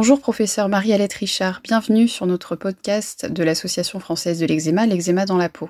[0.00, 5.36] Bonjour professeur Marie-Alette Richard, bienvenue sur notre podcast de l'Association française de l'eczéma, l'eczéma dans
[5.36, 5.68] la peau.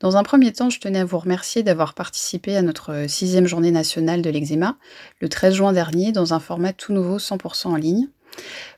[0.00, 3.70] Dans un premier temps, je tenais à vous remercier d'avoir participé à notre sixième journée
[3.70, 4.76] nationale de l'eczéma,
[5.20, 8.08] le 13 juin dernier, dans un format tout nouveau 100% en ligne.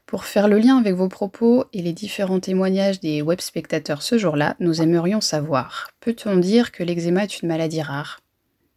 [0.06, 4.18] Pour faire le lien avec vos propos et les différents témoignages des web spectateurs ce
[4.18, 8.20] jour-là, nous aimerions savoir, peut-on dire que l'eczéma est une maladie rare?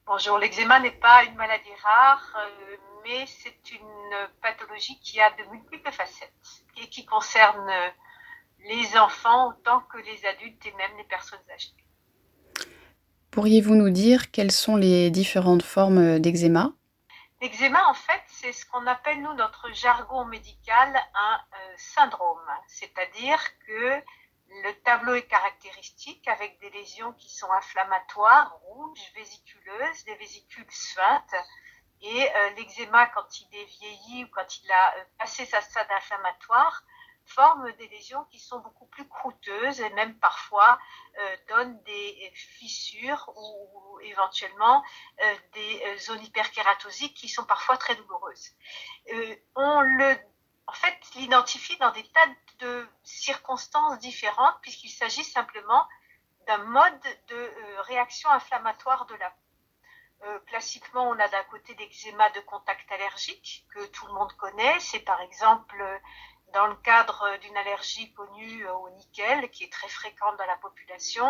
[0.05, 2.33] Bonjour, l'eczéma n'est pas une maladie rare.
[2.37, 7.69] Euh, mais c'est une pathologie qui a de multiples facettes et qui concerne
[8.67, 12.67] les enfants autant que les adultes et même les personnes âgées.
[13.29, 16.73] Pourriez-vous nous dire quelles sont les différentes formes d'eczéma?
[17.41, 22.49] L'eczéma, en fait, c'est ce qu'on appelle, nous, notre jargon médical, un euh, syndrome.
[22.67, 24.01] C'est-à-dire que
[24.63, 31.35] le tableau est caractéristique avec des lésions qui sont inflammatoires, rouges, vésiculeuses, des vésicules suintes,
[32.01, 35.91] et euh, l'eczéma, quand il est vieilli ou quand il a euh, passé sa stade
[35.91, 36.83] inflammatoire,
[37.25, 40.79] forme des lésions qui sont beaucoup plus croûteuses et même parfois
[41.19, 44.83] euh, donnent des fissures ou, éventuellement
[45.53, 48.51] des zones hyperkératosiques qui sont parfois très douloureuses.
[49.55, 50.15] on le,
[50.67, 52.27] en fait, l'identifie dans des tas
[52.59, 55.87] de circonstances différentes puisqu'il s'agit simplement
[56.45, 57.51] d'un mode de
[57.87, 59.45] réaction inflammatoire de la peau.
[60.23, 64.79] Euh, classiquement, on a d'un côté l'eczéma de contact allergique que tout le monde connaît.
[64.79, 65.97] C'est par exemple euh,
[66.55, 70.55] dans le cadre d'une allergie connue euh, au nickel, qui est très fréquente dans la
[70.55, 71.27] population,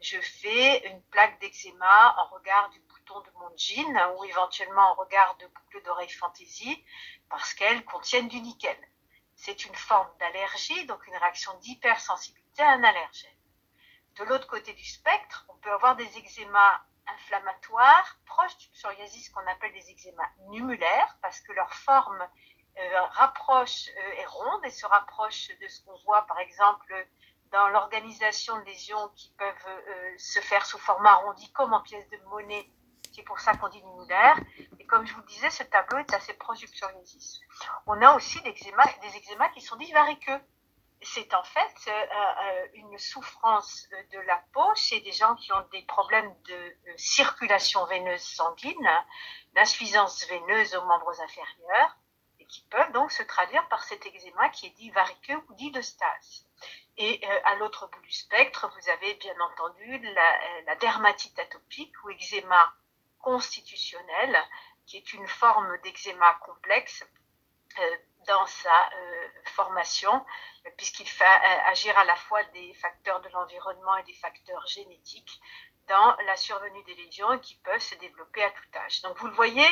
[0.00, 4.94] je fais une plaque d'eczéma en regard du bouton de mon jean ou éventuellement en
[4.94, 6.82] regard de boucles d'oreilles fantaisie
[7.28, 8.78] parce qu'elles contiennent du nickel.
[9.34, 13.30] C'est une forme d'allergie, donc une réaction d'hypersensibilité à un allergène.
[14.16, 19.46] De l'autre côté du spectre, on peut avoir des eczémas inflammatoires proches du psoriasis qu'on
[19.48, 22.26] appelle des eczémas numulaires parce que leur forme
[23.12, 26.94] rapproche euh, est ronde et se rapproche de ce qu'on voit par exemple
[27.50, 32.08] dans l'organisation de lésions qui peuvent euh, se faire sous forme arrondi comme en pièces
[32.08, 32.68] de monnaie.
[33.14, 34.38] C'est pour ça qu'on dit numulaire.
[34.78, 37.40] Et comme je vous le disais, ce tableau est assez proche du psoriasis.
[37.86, 40.40] On a aussi des eczémas, des eczémas qui sont dits variqueux
[41.02, 45.64] c'est en fait euh, euh, une souffrance de la peau chez des gens qui ont
[45.72, 48.88] des problèmes de euh, circulation veineuse sanguine,
[49.54, 51.96] d'insuffisance veineuse aux membres inférieurs,
[52.52, 55.80] qui peuvent donc se traduire par cet eczéma qui est dit variqueux ou dit de
[55.80, 56.46] stase.
[56.98, 59.98] Et à l'autre bout du spectre, vous avez bien entendu
[60.66, 62.74] la, dermatite atopique ou eczéma
[63.18, 64.38] constitutionnel,
[64.86, 67.04] qui est une forme d'eczéma complexe
[68.26, 68.90] dans sa
[69.46, 70.24] formation
[70.76, 75.40] puisqu'il fait euh, agir à la fois des facteurs de l'environnement et des facteurs génétiques
[75.88, 79.02] dans la survenue des lésions qui peuvent se développer à tout âge.
[79.02, 79.66] Donc vous le voyez,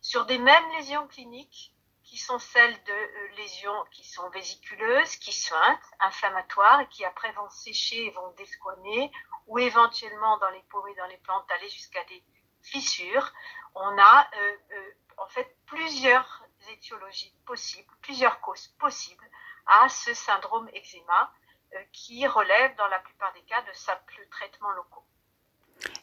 [0.00, 1.74] sur des mêmes lésions cliniques,
[2.10, 7.30] qui sont celles de euh, lésions qui sont vésiculeuses, qui suintent, inflammatoires, et qui après
[7.30, 9.12] vont sécher et vont desquamer,
[9.46, 12.20] ou éventuellement dans les peaux et dans les plantes aller jusqu'à des
[12.62, 13.32] fissures.
[13.76, 19.30] On a euh, en fait plusieurs étiologies possibles, plusieurs causes possibles
[19.66, 21.32] à ce syndrome eczéma
[21.74, 25.04] euh, qui relève dans la plupart des cas de simples traitements locaux.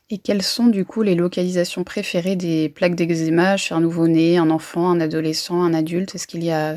[0.10, 4.50] Et quelles sont du coup les localisations préférées des plaques d'eczéma chez un nouveau-né, un
[4.50, 6.16] enfant, un adolescent, un adulte?
[6.16, 6.76] Est-ce qu'il y a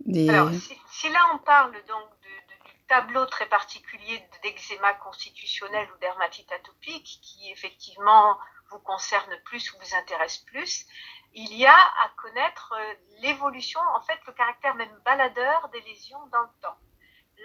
[0.00, 0.28] des...
[0.28, 0.50] Alors,
[0.90, 7.50] si, là on parle donc du tableau très particulier d'eczéma constitutionnel ou dermatite atopique, qui
[7.52, 8.36] effectivement
[8.70, 10.86] vous concerne plus ou vous intéresse plus,
[11.34, 16.26] il y a à connaître euh, l'évolution, en fait, le caractère même baladeur des lésions
[16.32, 16.76] dans le temps.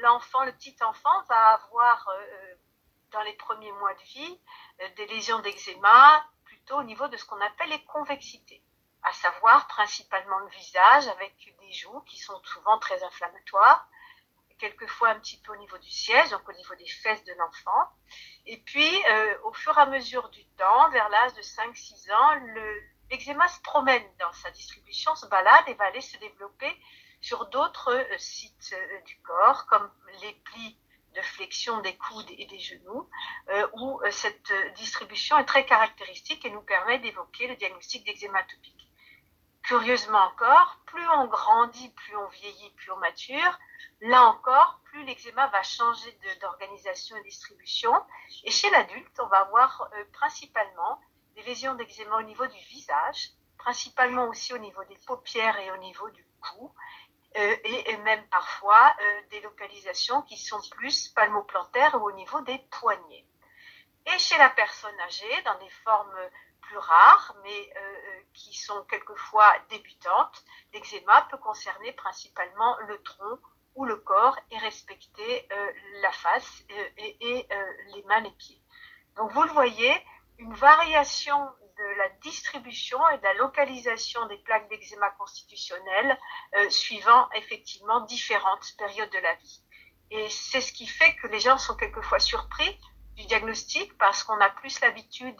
[0.02, 2.56] L'enfant, le petit enfant, va avoir euh, euh,
[3.14, 4.40] dans les premiers mois de vie
[4.98, 8.62] des lésions d'eczéma plutôt au niveau de ce qu'on appelle les convexités,
[9.04, 13.88] à savoir principalement le visage avec des joues qui sont souvent très inflammatoires,
[14.60, 17.90] quelquefois un petit peu au niveau du siège, donc au niveau des fesses de l'enfant.
[18.46, 19.04] Et puis,
[19.44, 23.62] au fur et à mesure du temps, vers l'âge de 5-6 ans, le, L'eczéma se
[23.62, 26.76] promène dans sa distribution, se balade et va aller se développer
[27.22, 29.88] sur d'autres euh, sites euh, du corps, comme
[30.22, 30.78] les plis
[31.16, 33.10] de flexion des coudes et des genoux,
[33.50, 38.90] euh, où cette distribution est très caractéristique et nous permet d'évoquer le diagnostic d'eczéma atopique.
[39.64, 43.60] Curieusement encore, plus on grandit, plus on vieillit, plus on mature,
[44.02, 47.94] là encore, plus l'eczéma va changer d'organisation et distribution.
[48.44, 51.00] Et chez l'adulte, on va avoir principalement
[51.36, 55.78] des lésions d'eczéma au niveau du visage, principalement aussi au niveau des paupières et au
[55.78, 56.74] niveau du cou,
[57.36, 62.60] euh, et, même parfois euh, des localisations qui sont plus palmoplantaires ou au niveau des
[62.80, 63.26] poignets.
[64.06, 66.30] et chez la personne âgée dans des formes
[66.62, 67.74] plus rares, mais
[68.34, 70.44] qui sont quelquefois débutantes.
[70.74, 73.40] L'eczéma peut concerner principalement le tronc
[73.76, 75.48] ou le corps et respecter
[76.02, 77.48] la face et,
[77.94, 78.62] les mains, les pieds.
[79.16, 79.94] Donc vous le voyez,
[80.38, 81.50] une variation
[81.84, 86.18] de la distribution et de la localisation des plaques d'eczéma constitutionnelles
[86.56, 89.62] euh, suivant effectivement différentes périodes de la vie.
[90.12, 92.80] Et c'est ce qui fait que les gens sont quelquefois surpris
[93.16, 95.38] du diagnostic parce qu'on a plus l'habitude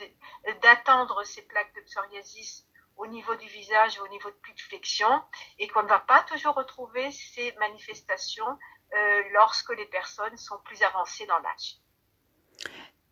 [0.62, 2.66] d'attendre ces plaques de psoriasis
[2.98, 5.24] au niveau du visage, au niveau de plus de flexion,
[5.58, 8.60] et qu'on ne va pas toujours retrouver ces manifestations
[8.94, 11.78] euh, lorsque les personnes sont plus avancées dans l'âge.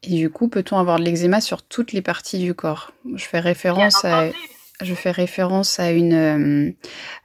[0.03, 2.91] Et du coup, peut-on avoir de l'eczéma sur toutes les parties du corps?
[3.15, 4.29] Je fais référence à
[4.81, 6.71] je fais référence à une, euh,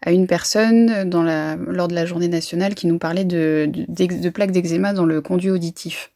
[0.04, 4.28] à une personne dans la, lors de la journée nationale qui nous parlait de, de
[4.28, 6.10] plaques d'eczéma dans le conduit auditif.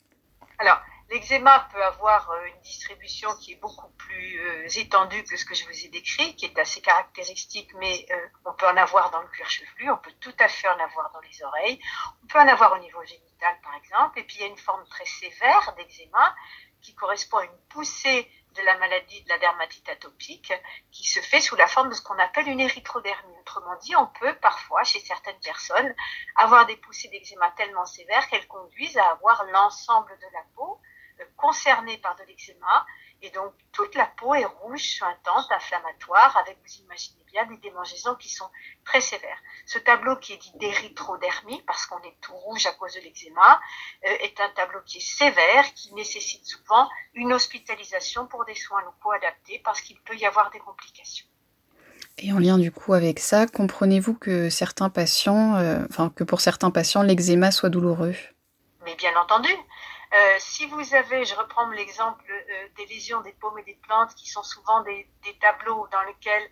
[0.59, 5.45] Alors, L'eczéma peut avoir euh, une distribution qui est beaucoup plus euh, étendue que ce
[5.45, 8.15] que je vous ai décrit, qui est assez caractéristique, mais euh,
[8.45, 11.11] on peut en avoir dans le cuir chevelu, on peut tout à fait en avoir
[11.13, 11.81] dans les oreilles,
[12.23, 13.30] on peut en avoir au niveau génital
[13.63, 16.35] par exemple, et puis il y a une forme très sévère d'eczéma
[16.81, 20.53] qui correspond à une poussée de la maladie de la dermatite atopique
[20.91, 23.39] qui se fait sous la forme de ce qu'on appelle une érythrodermie.
[23.41, 25.95] Autrement dit, on peut parfois, chez certaines personnes,
[26.37, 30.81] avoir des poussées d'eczéma tellement sévères qu'elles conduisent à avoir l'ensemble de la peau
[31.37, 32.87] concernés par de l'eczéma.
[33.23, 38.15] Et donc, toute la peau est rouge, suintante, inflammatoire, avec, vous imaginez bien, des démangeaisons
[38.15, 38.49] qui sont
[38.85, 39.39] très sévères.
[39.67, 43.61] Ce tableau qui est dit d'érythrodermie, parce qu'on est tout rouge à cause de l'eczéma,
[44.07, 48.83] euh, est un tableau qui est sévère, qui nécessite souvent une hospitalisation pour des soins
[48.83, 51.27] locaux adaptés, parce qu'il peut y avoir des complications.
[52.23, 56.41] Et en lien du coup avec ça, comprenez-vous que certains patients, euh, enfin que pour
[56.41, 58.15] certains patients, l'eczéma soit douloureux?
[58.85, 59.51] Mais bien entendu,
[60.13, 64.15] euh, si vous avez, je reprends l'exemple euh, des lésions des paumes et des plantes,
[64.15, 66.51] qui sont souvent des, des tableaux dans lesquels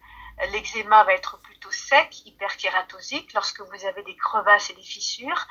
[0.53, 5.47] l'eczéma va être plutôt sec, hyperkératosique, lorsque vous avez des crevasses et des fissures,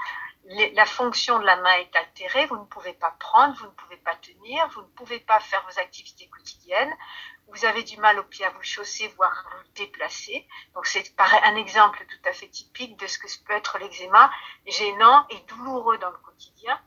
[0.46, 3.98] la fonction de la main est altérée, vous ne pouvez pas prendre, vous ne pouvez
[3.98, 6.94] pas tenir, vous ne pouvez pas faire vos activités quotidiennes,
[7.50, 10.48] vous avez du mal au pied à vous chausser, voire à vous déplacer.
[10.74, 14.32] Donc c'est un exemple tout à fait typique de ce que peut être l'eczéma,
[14.66, 16.80] gênant et douloureux dans le quotidien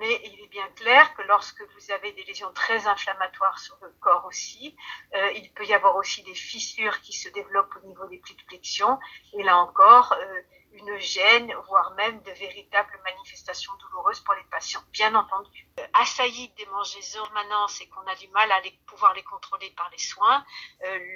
[0.00, 3.92] mais il est bien clair que lorsque vous avez des lésions très inflammatoires sur le
[4.00, 4.74] corps aussi,
[5.14, 8.34] euh, il peut y avoir aussi des fissures qui se développent au niveau des plis
[8.34, 8.98] de flexion,
[9.34, 10.40] et là encore, euh,
[10.72, 15.68] une gêne, voire même de véritables manifestations douloureuses pour les patients, bien entendu.
[15.78, 19.90] Euh, assailli des mangeaisons permanentes et qu'on a du mal à pouvoir les contrôler par
[19.90, 20.44] les soins,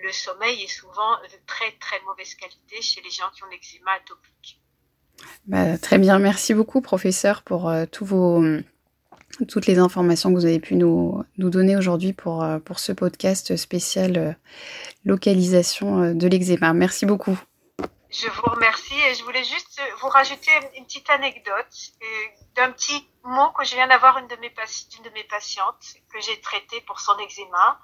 [0.02, 3.92] le sommeil est souvent de très très mauvaise qualité chez les gens qui ont l'eczéma
[3.92, 4.60] atopique.
[5.46, 8.42] Bah, très bien, merci beaucoup professeur pour tous vos
[9.48, 12.92] toutes les informations que vous avez pu nous, nous donner aujourd'hui pour, euh, pour ce
[12.92, 14.32] podcast spécial euh,
[15.04, 16.72] localisation euh, de l'eczéma.
[16.72, 17.38] Merci beaucoup.
[18.10, 21.92] Je vous remercie et je voulais juste vous rajouter une petite anecdote
[22.54, 26.40] d'un petit mot que je viens d'avoir d'une de, mes de mes patientes que j'ai
[26.40, 27.80] traité pour son eczéma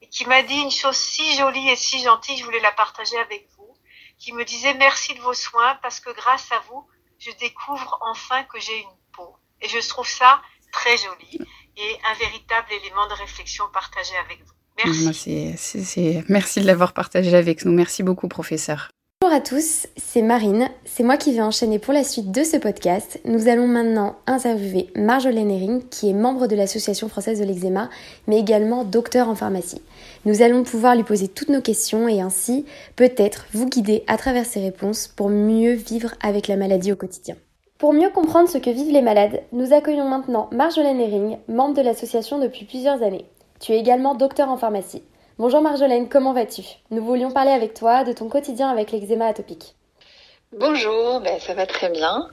[0.00, 3.18] et qui m'a dit une chose si jolie et si gentille, je voulais la partager
[3.18, 3.76] avec vous,
[4.18, 6.86] qui me disait merci de vos soins parce que grâce à vous,
[7.18, 9.36] je découvre enfin que j'ai une peau.
[9.60, 10.40] Et je trouve ça
[10.76, 11.46] très joli
[11.76, 14.52] et un véritable élément de réflexion partagé avec vous.
[14.84, 16.24] Merci.
[16.28, 17.72] Merci de l'avoir partagé avec nous.
[17.72, 18.90] Merci beaucoup, professeur.
[19.22, 20.68] Bonjour à tous, c'est Marine.
[20.84, 23.18] C'est moi qui vais enchaîner pour la suite de ce podcast.
[23.24, 27.88] Nous allons maintenant interviewer Marjolaine Herring, qui est membre de l'Association française de l'eczéma,
[28.26, 29.80] mais également docteur en pharmacie.
[30.26, 34.44] Nous allons pouvoir lui poser toutes nos questions et ainsi peut-être vous guider à travers
[34.44, 37.36] ses réponses pour mieux vivre avec la maladie au quotidien.
[37.78, 41.82] Pour mieux comprendre ce que vivent les malades, nous accueillons maintenant Marjolaine Herring, membre de
[41.82, 43.26] l'association depuis plusieurs années.
[43.60, 45.04] Tu es également docteur en pharmacie.
[45.38, 46.62] Bonjour Marjolaine, comment vas-tu?
[46.90, 49.74] Nous voulions parler avec toi de ton quotidien avec l'eczéma atopique.
[50.52, 52.30] Bonjour, ben, ça va très bien.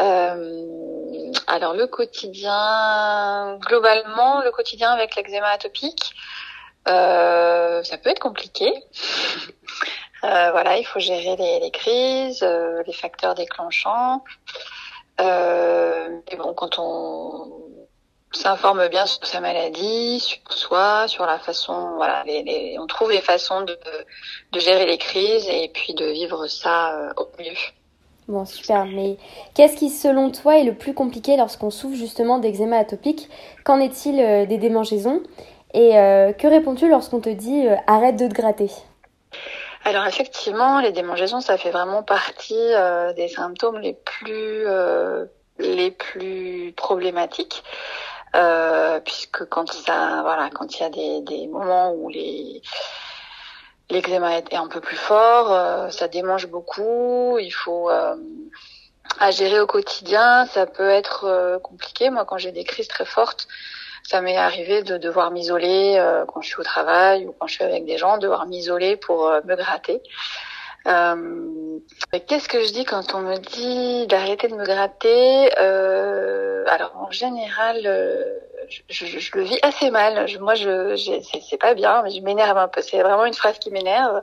[0.00, 6.12] Euh, alors le quotidien, globalement, le quotidien avec l'eczéma atopique,
[6.88, 8.72] euh, ça peut être compliqué.
[10.24, 14.24] Euh, voilà, il faut gérer les, crises, euh, les facteurs déclenchants.
[15.20, 16.08] Euh,
[16.38, 17.52] bon, quand on
[18.32, 23.20] s'informe bien sur sa maladie, sur soi, sur la façon, voilà, les, on trouve des
[23.20, 23.78] façons de,
[24.52, 27.52] de, gérer les crises et puis de vivre ça au mieux.
[28.28, 28.84] Bon, super.
[28.86, 29.18] Mais
[29.54, 33.28] qu'est-ce qui, selon toi, est le plus compliqué lorsqu'on souffre justement d'eczéma atopique?
[33.64, 34.16] Qu'en est-il
[34.48, 35.22] des démangeaisons?
[35.72, 38.70] Et que réponds-tu lorsqu'on te dit arrête de te gratter?
[39.86, 45.26] Alors effectivement, les démangeaisons, ça fait vraiment partie euh, des symptômes les plus euh,
[45.58, 47.62] les plus problématiques.
[48.34, 52.62] euh, puisque quand ça, voilà, quand il y a des, des moments où les
[53.90, 58.16] l'eczéma est, un peu plus fort, euh, ça démange beaucoup, il faut euh,
[59.20, 62.10] à gérer au quotidien, ça peut être euh, compliqué.
[62.10, 63.46] Moi, quand j'ai des crises très fortes,
[64.08, 65.98] ça m'est arrivé de devoir m'isoler
[66.28, 69.30] quand je suis au travail ou quand je suis avec des gens, devoir m'isoler pour
[69.44, 70.02] me gratter.
[70.86, 71.78] Euh,
[72.26, 77.10] Qu'est-ce que je dis quand on me dit d'arrêter de me gratter euh, Alors en
[77.10, 78.22] général, euh,
[78.68, 80.28] je, je, je, le vis assez mal.
[80.28, 82.82] Je, moi, je, c'est pas bien, mais je m'énerve un peu.
[82.82, 84.22] C'est vraiment une phrase qui m'énerve.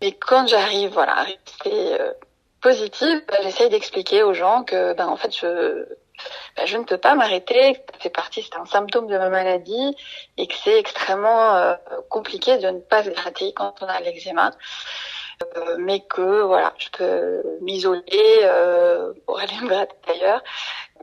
[0.00, 2.12] Mais quand j'arrive, voilà, à rester euh,
[2.60, 5.86] positive, j'essaye d'expliquer aux gens que, ben en fait, je
[6.56, 9.96] bah, je ne peux pas m'arrêter, ça fait partie, c'est un symptôme de ma maladie
[10.36, 11.74] et que c'est extrêmement euh,
[12.08, 14.52] compliqué de ne pas se gratter quand on a l'eczéma.
[15.56, 20.42] Euh, mais que voilà, je peux m'isoler euh, pour aller me gratter ailleurs.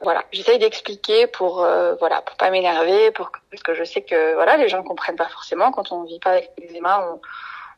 [0.02, 4.34] Voilà, j'essaye d'expliquer pour euh, voilà pour pas m'énerver, pour parce que je sais que
[4.34, 7.22] voilà les gens ne comprennent pas forcément quand on vit pas avec l'eczéma, on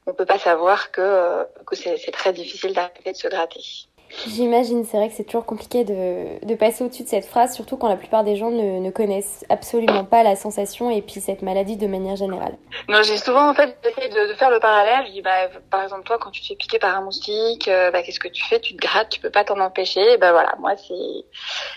[0.08, 3.87] on peut pas savoir que que c'est très difficile d'arrêter de se gratter.
[4.28, 7.78] J'imagine, c'est vrai que c'est toujours compliqué de, de passer au-dessus de cette phrase, surtout
[7.78, 11.42] quand la plupart des gens ne, ne, connaissent absolument pas la sensation et puis cette
[11.42, 12.58] maladie de manière générale.
[12.88, 15.06] Non, j'ai souvent en fait essayé de, de, faire le parallèle.
[15.08, 17.92] Je dis, bah, par exemple, toi, quand tu te fais piquer par un moustique, euh,
[17.92, 18.60] bah, qu'est-ce que tu fais?
[18.60, 20.14] Tu te grattes, tu peux pas t'en empêcher.
[20.14, 21.26] Et ben voilà, moi, c'est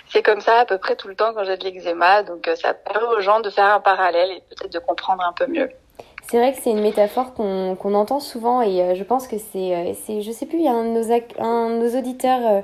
[0.08, 2.22] c'est comme ça à peu près tout le temps quand j'ai de l'eczéma.
[2.22, 5.32] Donc, euh, ça permet aux gens de faire un parallèle et peut-être de comprendre un
[5.32, 5.70] peu mieux.
[6.30, 9.36] C'est vrai que c'est une métaphore qu'on qu'on entend souvent et euh, je pense que
[9.36, 11.98] c'est, euh, c'est, je sais plus, il y a un de nos, un de nos
[11.98, 12.60] auditeurs, euh,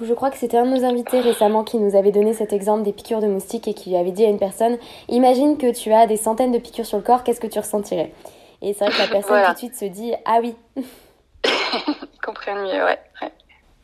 [0.00, 2.54] ou je crois que c'était un de nos invités récemment qui nous avait donné cet
[2.54, 5.92] exemple des piqûres de moustiques et qui avait dit à une personne, imagine que tu
[5.92, 8.10] as des centaines de piqûres sur le corps, qu'est-ce que tu ressentirais?
[8.62, 9.48] Et c'est vrai que la personne voilà.
[9.48, 10.56] tout de suite se dit, ah oui.
[12.24, 12.98] Comprennent mieux, ouais.
[13.20, 13.29] ouais.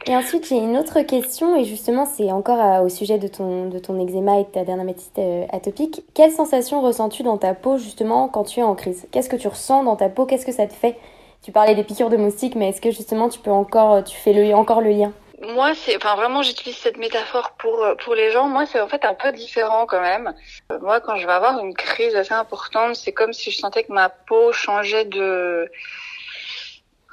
[0.08, 3.68] Et ensuite, j'ai une autre question, et justement, c'est encore à, au sujet de ton,
[3.68, 6.04] de ton eczéma et de ta dermatite euh, atopique.
[6.14, 9.08] Quelle sensation ressens-tu dans ta peau, justement, quand tu es en crise?
[9.10, 10.24] Qu'est-ce que tu ressens dans ta peau?
[10.24, 10.96] Qu'est-ce que ça te fait?
[11.42, 14.32] Tu parlais des piqûres de moustiques, mais est-ce que, justement, tu peux encore, tu fais
[14.32, 15.12] le, encore le lien?
[15.42, 18.48] Moi, c'est, enfin vraiment, j'utilise cette métaphore pour pour les gens.
[18.48, 20.32] Moi, c'est en fait un peu différent quand même.
[20.80, 23.92] Moi, quand je vais avoir une crise assez importante, c'est comme si je sentais que
[23.92, 25.70] ma peau changeait de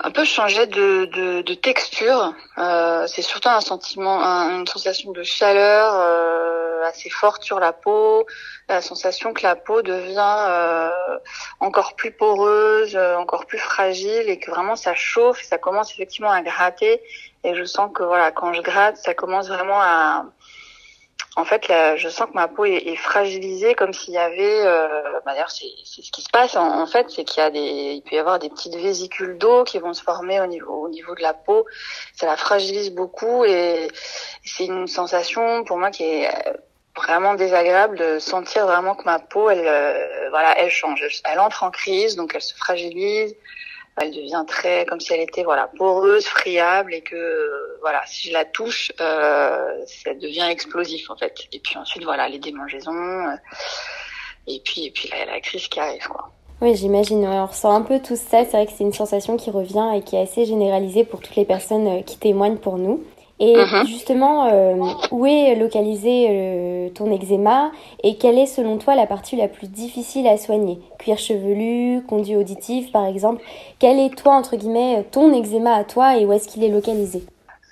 [0.04, 2.34] un peu changé de, de, de texture.
[2.58, 7.72] Euh, c'est surtout un sentiment, un, une sensation de chaleur euh, assez forte sur la
[7.72, 8.26] peau,
[8.68, 10.90] la sensation que la peau devient euh,
[11.62, 16.32] encore plus poreuse, euh, encore plus fragile et que vraiment ça chauffe, ça commence effectivement
[16.32, 17.02] à gratter.
[17.46, 20.26] Et je sens que voilà, quand je gratte, ça commence vraiment à
[21.36, 24.66] en fait, là, je sens que ma peau est, fragilisée, comme s'il y avait.
[24.66, 24.88] Euh,
[25.26, 26.56] bah D'ailleurs, c'est ce qui se passe.
[26.56, 29.64] En, fait, c'est qu'il y a des, il peut y avoir des petites vésicules d'eau
[29.64, 31.66] qui vont se former au niveau, au niveau de la peau.
[32.14, 33.88] Ça la fragilise beaucoup et
[34.46, 36.30] c'est une sensation pour moi qui est
[36.96, 41.04] vraiment désagréable de sentir vraiment que ma peau, elle, euh, voilà, elle change.
[41.26, 43.36] Elle entre en crise, donc elle se fragilise
[44.02, 48.34] elle devient très comme si elle était voilà poreuse, friable et que voilà si je
[48.34, 51.34] la touche, euh, ça devient explosif en fait.
[51.52, 53.36] Et puis ensuite voilà les démangeaisons euh,
[54.48, 56.32] et puis et puis la, la crise qui arrive quoi.
[56.62, 57.26] Oui, j'imagine.
[57.26, 58.46] On ressent un peu tout ça.
[58.46, 61.36] C'est vrai que c'est une sensation qui revient et qui est assez généralisée pour toutes
[61.36, 63.04] les personnes euh, qui témoignent pour nous.
[63.40, 63.88] Et mmh.
[63.88, 64.76] justement, euh,
[65.12, 67.72] où est localisé euh, ton eczéma
[68.04, 70.80] et quelle est selon toi la partie la plus difficile à soigner?
[71.00, 73.44] Cuir chevelu, conduit auditif par exemple.
[73.80, 77.24] Quel est toi, entre guillemets, ton eczéma à toi et où est-ce qu'il est localisé?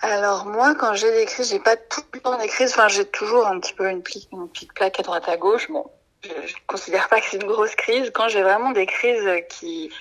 [0.01, 2.71] Alors moi, quand j'ai des crises, j'ai pas tout le temps des crises.
[2.71, 5.69] Enfin, j'ai toujours un petit peu une, pli une petite plaque à droite à gauche.
[5.69, 5.85] Bon,
[6.23, 8.11] je, je considère pas que c'est une grosse crise.
[8.11, 9.91] Quand j'ai vraiment des crises qui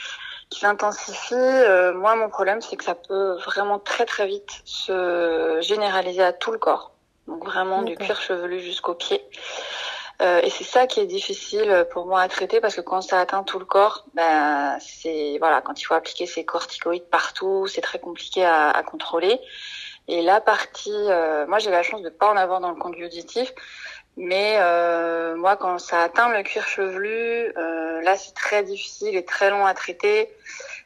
[0.50, 1.34] qui s'intensifie.
[1.34, 6.32] Euh, moi, mon problème, c'est que ça peut vraiment très très vite se généraliser à
[6.32, 6.92] tout le corps.
[7.26, 9.22] Donc vraiment du cuir chevelu jusqu'aux pieds.
[10.20, 13.20] Euh, et c'est ça qui est difficile pour moi à traiter parce que quand ça
[13.20, 17.80] atteint tout le corps, ben c'est voilà, quand il faut appliquer ces corticoïdes partout, c'est
[17.80, 19.40] très compliqué à, à, contrôler.
[20.08, 23.04] Et la partie, euh, moi j'ai la chance de pas en avoir dans le conduit
[23.04, 23.54] auditif,
[24.22, 29.24] mais euh, moi, quand ça atteint le cuir chevelu, euh, là, c'est très difficile et
[29.24, 30.28] très long à traiter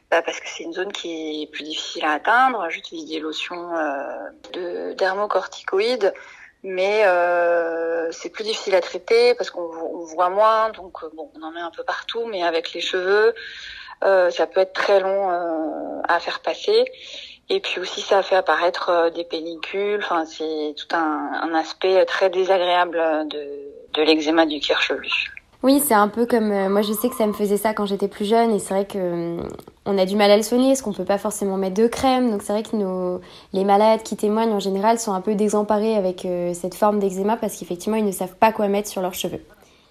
[0.09, 2.65] bah, parce que c'est une zone qui est plus difficile à atteindre.
[2.69, 6.13] J'utilise des lotions euh, de dermocorticoïdes,
[6.63, 9.67] mais euh, c'est plus difficile à traiter parce qu'on
[10.05, 13.35] voit moins, donc euh, bon, on en met un peu partout, mais avec les cheveux,
[14.05, 15.29] euh, ça peut être très long
[16.07, 16.85] à faire passer.
[17.49, 19.99] Et puis aussi, ça fait apparaître euh, des pellicules.
[20.03, 22.97] Enfin, c'est tout un, aspect très désagréable
[23.29, 23.39] de,
[23.93, 25.11] de l'eczéma du cuir chevelu.
[25.61, 26.81] Oui, c'est un peu comme euh, moi.
[26.81, 28.97] Je sais que ça me faisait ça quand j'étais plus jeune, et c'est vrai que
[28.97, 29.37] euh,
[29.85, 32.31] on a du mal à le soigner, parce qu'on peut pas forcément mettre de crème.
[32.31, 33.21] Donc c'est vrai que nos
[33.53, 37.57] les malades qui témoignent en général sont un peu désemparés avec cette forme d'eczéma parce
[37.57, 39.41] qu'effectivement ils ne savent pas quoi mettre sur leurs cheveux.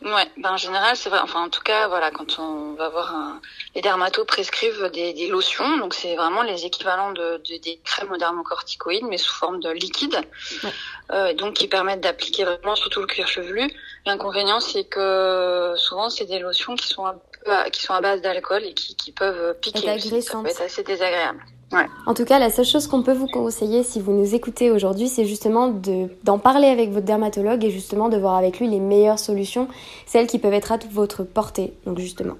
[0.04, 1.20] Ouais, ben en général, c'est vrai.
[1.22, 3.40] Enfin, en tout cas, voilà, quand on va voir un...
[3.74, 8.14] les dermatos prescrivent des, des lotions, donc c'est vraiment les équivalents de, de, des crèmes
[8.18, 10.20] dermocorticoïdes, mais sous forme de liquide,
[10.62, 10.70] ouais.
[11.12, 13.70] euh, donc qui permettent d'appliquer vraiment sur tout le cuir chevelu.
[14.04, 18.02] L'inconvénient, c'est que souvent, c'est des lotions qui sont un peu, à, qui sont à
[18.02, 19.90] base d'alcool et qui, qui peuvent piquer.
[19.94, 20.20] Aussi.
[20.20, 21.42] Ça peut être assez désagréable.
[21.72, 21.86] Ouais.
[22.06, 25.08] En tout cas, la seule chose qu'on peut vous conseiller si vous nous écoutez aujourd'hui,
[25.08, 28.80] c'est justement de, d'en parler avec votre dermatologue et justement de voir avec lui les
[28.80, 29.68] meilleures solutions,
[30.06, 31.72] celles qui peuvent être à votre portée.
[31.86, 32.34] Donc justement.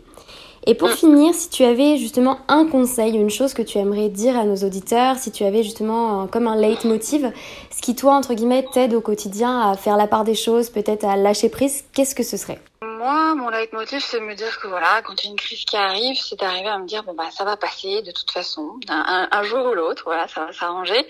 [0.67, 0.93] Et pour mmh.
[0.93, 4.57] finir, si tu avais justement un conseil, une chose que tu aimerais dire à nos
[4.57, 7.31] auditeurs, si tu avais justement un, comme un leitmotiv,
[7.71, 11.05] ce qui toi, entre guillemets, t'aide au quotidien à faire la part des choses, peut-être
[11.05, 12.61] à lâcher prise, qu'est-ce que ce serait?
[13.05, 16.39] Moi, mon leitmotiv, c'est de me dire que voilà, quand une crise qui arrive, c'est
[16.41, 19.75] d'arriver à me dire bon bah ça va passer de toute façon, un, jour ou
[19.75, 21.07] l'autre, voilà, ça va s'arranger.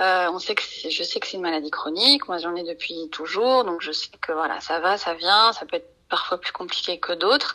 [0.00, 3.10] Euh, on sait que je sais que c'est une maladie chronique, moi j'en ai depuis
[3.10, 6.52] toujours, donc je sais que voilà, ça va, ça vient, ça peut être parfois plus
[6.52, 7.54] compliqué que d'autres,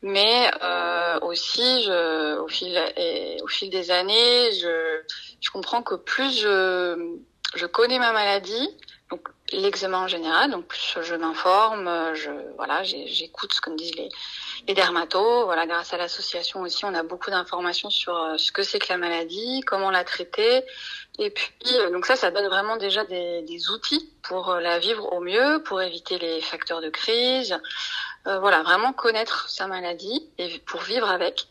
[0.00, 2.72] mais euh, aussi je, au fil
[3.42, 5.00] au fil des années, je,
[5.40, 7.16] je comprends que plus je,
[7.56, 8.68] je connais ma maladie,
[9.10, 14.08] donc l'eczéma en général, donc je m'informe, je voilà, j'écoute ce que me disent les
[14.66, 18.78] les dermatos, voilà, grâce à l'association aussi, on a beaucoup d'informations sur ce que c'est
[18.78, 20.62] que la maladie, comment la traiter,
[21.18, 21.54] et puis
[21.92, 25.80] donc ça, ça donne vraiment déjà des, des outils pour la vivre au mieux, pour
[25.80, 27.58] éviter les facteurs de crise,
[28.26, 31.46] euh, voilà, vraiment connaître sa maladie et pour vivre avec.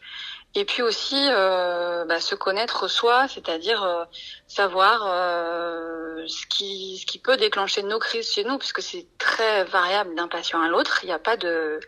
[0.58, 4.06] Et puis aussi euh, bah, se connaître soi, c'est-à-dire euh,
[4.48, 9.66] savoir euh, ce qui ce qui peut déclencher nos crises chez nous, puisque c'est très
[9.66, 11.02] variable d'un patient à l'autre.
[11.04, 11.80] Il n'y a pas de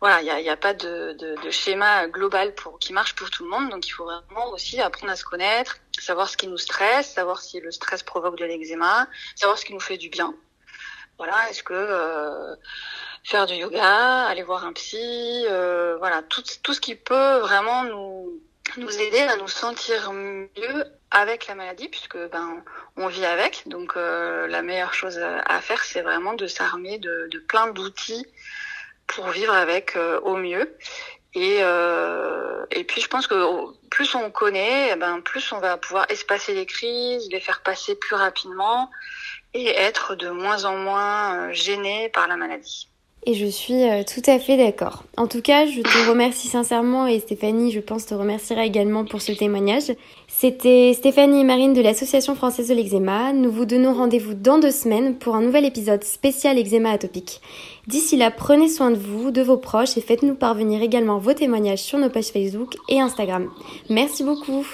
[0.00, 3.44] voilà, il y a, a, pas de, de, schéma global pour qui marche pour tout
[3.44, 3.70] le monde.
[3.70, 7.40] Donc il faut vraiment aussi apprendre à se connaître, savoir ce qui nous stresse, savoir
[7.40, 9.06] si le stress provoque de l'eczéma,
[9.36, 10.34] savoir ce qui nous fait du bien.
[11.18, 12.54] Voilà, est-ce que euh,
[13.24, 17.84] faire du yoga, aller voir un psy, euh, voilà, tout, tout ce qui peut vraiment
[17.84, 18.40] nous,
[18.76, 22.62] nous aider à nous sentir mieux avec la maladie, puisque ben
[22.96, 23.66] on vit avec.
[23.66, 28.26] Donc euh, la meilleure chose à faire, c'est vraiment de s'armer de, de, plein d'outils
[29.06, 30.76] pour vivre avec euh, au mieux.
[31.34, 33.34] Et, euh, et puis je pense que
[33.90, 37.94] plus on connaît, eh ben plus on va pouvoir espacer les crises, les faire passer
[37.94, 38.90] plus rapidement
[39.54, 42.88] et être de moins en moins gêné par la maladie.
[43.26, 45.02] Et je suis euh, tout à fait d'accord.
[45.16, 49.20] En tout cas, je te remercie sincèrement et Stéphanie, je pense, te remerciera également pour
[49.20, 49.92] ce témoignage.
[50.28, 53.32] C'était Stéphanie et Marine de l'Association française de l'eczéma.
[53.32, 57.40] Nous vous donnons rendez-vous dans deux semaines pour un nouvel épisode spécial eczéma atopique.
[57.86, 61.82] D'ici là, prenez soin de vous, de vos proches et faites-nous parvenir également vos témoignages
[61.82, 63.50] sur nos pages Facebook et Instagram.
[63.90, 64.64] Merci beaucoup.